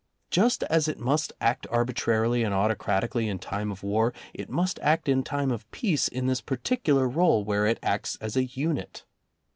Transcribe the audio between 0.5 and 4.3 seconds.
as it must act arbitrarily and autocratically in time of war,